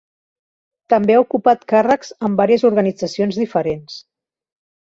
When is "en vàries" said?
2.29-2.65